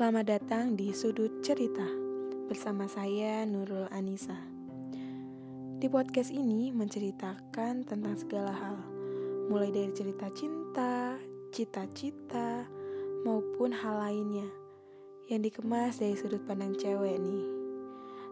[0.00, 1.84] Selamat datang di Sudut Cerita
[2.48, 4.32] bersama saya Nurul Anissa.
[5.76, 8.80] Di podcast ini menceritakan tentang segala hal,
[9.52, 11.20] mulai dari cerita cinta,
[11.52, 12.64] cita-cita,
[13.28, 14.48] maupun hal lainnya
[15.28, 17.44] yang dikemas dari sudut pandang cewek nih.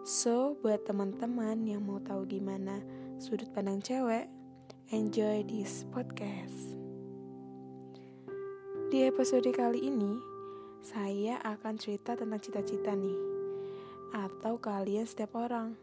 [0.08, 2.80] So, buat teman-teman yang mau tahu gimana
[3.20, 4.24] sudut pandang cewek,
[4.88, 6.80] enjoy this podcast.
[8.88, 10.37] Di episode kali ini,
[10.82, 13.18] saya akan cerita tentang cita-cita nih.
[14.14, 15.74] Atau kalian setiap orang.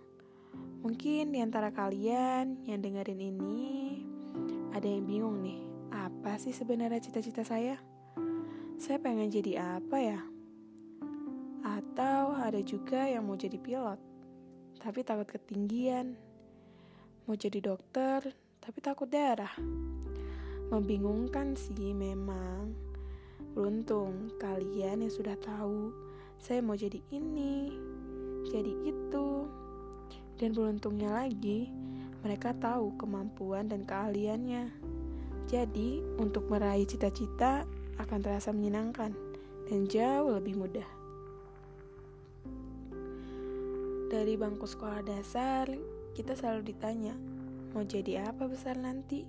[0.81, 3.99] Mungkin di antara kalian yang dengerin ini
[4.71, 5.59] ada yang bingung nih,
[5.91, 7.80] apa sih sebenarnya cita-cita saya?
[8.76, 10.20] Saya pengen jadi apa ya?
[11.66, 13.98] Atau ada juga yang mau jadi pilot,
[14.77, 16.13] tapi takut ketinggian.
[17.26, 19.57] Mau jadi dokter, tapi takut darah.
[20.70, 22.84] Membingungkan sih memang.
[23.55, 25.95] Beruntung kalian yang sudah tahu
[26.35, 27.71] saya mau jadi ini,
[28.51, 29.47] jadi itu.
[30.35, 31.71] Dan beruntungnya lagi,
[32.20, 34.75] mereka tahu kemampuan dan keahliannya.
[35.47, 37.63] Jadi, untuk meraih cita-cita
[37.95, 39.15] akan terasa menyenangkan
[39.71, 40.90] dan jauh lebih mudah.
[44.12, 45.71] Dari bangku sekolah dasar,
[46.12, 47.15] kita selalu ditanya,
[47.71, 49.23] mau jadi apa besar nanti?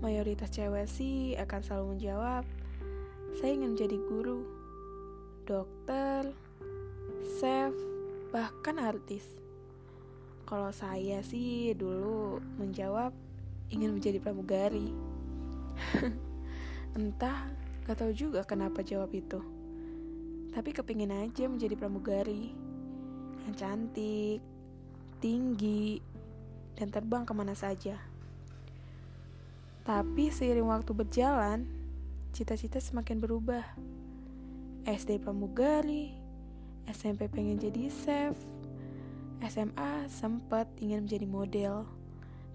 [0.00, 2.44] Mayoritas cewek sih akan selalu menjawab,
[3.36, 4.48] saya ingin menjadi guru,
[5.44, 6.32] dokter,
[7.36, 7.76] chef,
[8.32, 9.28] bahkan artis.
[10.48, 13.12] Kalau saya sih dulu menjawab
[13.68, 14.88] ingin menjadi pramugari.
[16.96, 17.52] Entah,
[17.84, 19.44] gak tahu juga kenapa jawab itu.
[20.56, 22.56] Tapi kepingin aja menjadi pramugari.
[23.44, 24.40] Yang cantik,
[25.20, 26.00] tinggi,
[26.72, 28.00] dan terbang ke mana saja.
[29.84, 31.75] Tapi seiring waktu berjalan,
[32.36, 33.64] cita-cita semakin berubah.
[34.84, 36.12] SD pramugari,
[36.84, 38.36] SMP pengen jadi chef,
[39.40, 41.74] SMA sempat ingin menjadi model,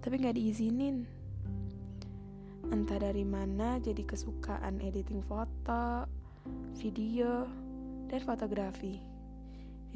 [0.05, 1.09] tapi nggak diizinin.
[2.69, 6.05] Entah dari mana jadi kesukaan editing foto,
[6.77, 7.49] video,
[8.05, 9.01] dan fotografi.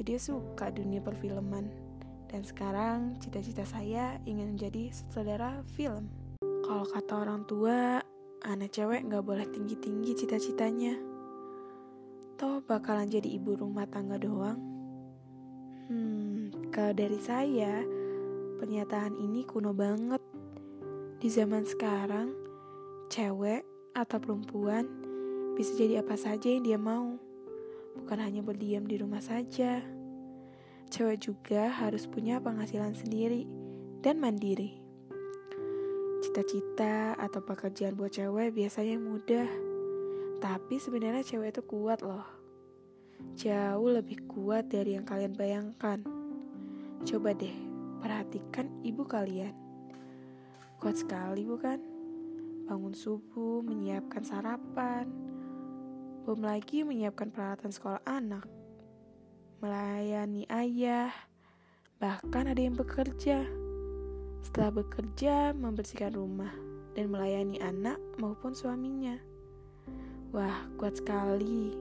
[0.02, 1.70] Jadi suka dunia perfilman.
[2.26, 6.10] Dan sekarang cita-cita saya ingin menjadi sutradara film.
[6.42, 8.02] Kalau kata orang tua,
[8.44, 10.98] anak cewek gak boleh tinggi-tinggi cita-citanya.
[12.36, 14.60] Toh bakalan jadi ibu rumah tangga doang.
[15.88, 17.80] Hmm, kalau dari saya,
[18.60, 20.20] pernyataan ini kuno banget.
[21.16, 22.36] Di zaman sekarang,
[23.08, 23.64] cewek
[23.96, 24.84] atau perempuan
[25.56, 27.16] bisa jadi apa saja yang dia mau.
[27.96, 29.80] Bukan hanya berdiam di rumah saja.
[30.92, 33.48] Cewek juga harus punya penghasilan sendiri
[34.04, 34.85] dan mandiri.
[36.36, 39.48] Cita-cita atau pekerjaan buat cewek biasanya mudah.
[40.36, 42.28] Tapi sebenarnya cewek itu kuat loh.
[43.40, 46.04] Jauh lebih kuat dari yang kalian bayangkan.
[47.08, 47.56] Coba deh,
[48.04, 49.56] perhatikan ibu kalian.
[50.76, 51.80] Kuat sekali bukan?
[52.68, 55.08] Bangun subuh, menyiapkan sarapan.
[56.28, 58.44] Belum lagi menyiapkan peralatan sekolah anak.
[59.64, 61.16] Melayani ayah.
[61.96, 63.65] Bahkan ada yang bekerja
[64.42, 66.52] setelah bekerja, membersihkan rumah
[66.96, 69.20] dan melayani anak maupun suaminya.
[70.32, 71.76] Wah, kuat sekali.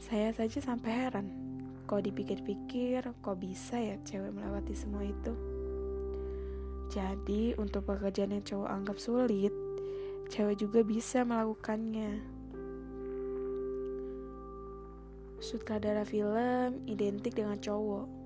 [0.00, 1.28] Saya saja sampai heran.
[1.84, 5.32] Kok dipikir-pikir, kok bisa ya cewek melewati semua itu?
[6.92, 9.52] Jadi, untuk pekerjaan yang cowok anggap sulit,
[10.32, 12.20] cewek juga bisa melakukannya.
[15.42, 18.21] Sutradara film identik dengan cowok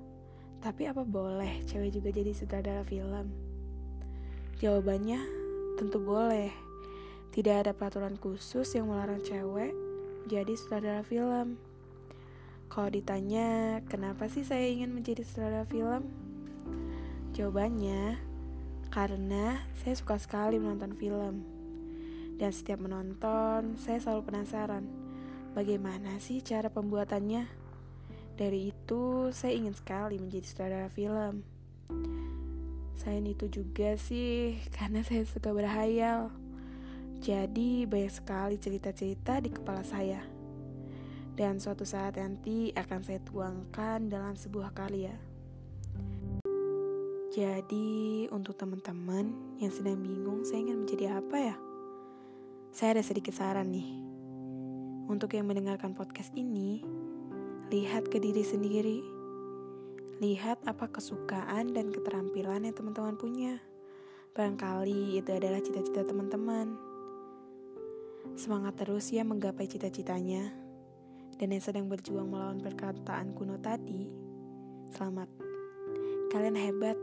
[0.67, 3.31] tapi apa boleh cewek juga jadi sutradara film?
[4.59, 5.23] Jawabannya
[5.79, 6.51] tentu boleh.
[7.31, 9.71] Tidak ada peraturan khusus yang melarang cewek
[10.27, 11.55] jadi sutradara film.
[12.67, 16.11] Kalau ditanya, kenapa sih saya ingin menjadi sutradara film?
[17.31, 18.19] Jawabannya,
[18.91, 21.47] karena saya suka sekali menonton film.
[22.43, 24.83] Dan setiap menonton, saya selalu penasaran,
[25.55, 27.66] bagaimana sih cara pembuatannya?
[28.37, 31.41] Dari itu, saya ingin sekali menjadi sutradara film.
[33.01, 36.29] Selain itu juga sih, karena saya suka berhayal.
[37.25, 40.21] Jadi, banyak sekali cerita-cerita di kepala saya.
[41.33, 45.17] Dan suatu saat nanti akan saya tuangkan dalam sebuah karya.
[47.33, 51.57] Jadi, untuk teman-teman yang sedang bingung saya ingin menjadi apa ya?
[52.73, 53.89] Saya ada sedikit saran nih.
[55.09, 56.85] Untuk yang mendengarkan podcast ini,
[57.67, 59.03] Lihat ke diri sendiri.
[60.23, 63.59] Lihat apa kesukaan dan keterampilan yang teman-teman punya.
[64.39, 66.79] Barangkali itu adalah cita-cita teman-teman.
[68.39, 70.55] Semangat terus ya menggapai cita-citanya.
[71.37, 74.09] dan yang sedang berjuang melawan perkataan kuno tadi,
[74.97, 75.29] selamat.
[76.33, 76.97] Kalian hebat.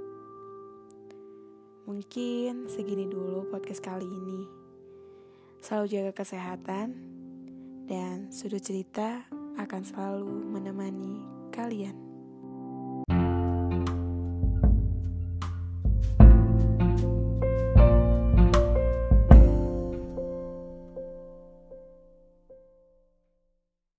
[1.85, 4.41] Mungkin segini dulu podcast kali ini.
[5.61, 6.97] Selalu jaga kesehatan
[7.85, 9.21] dan sudut cerita
[9.57, 11.23] akan selalu menemani
[11.53, 12.02] kalian.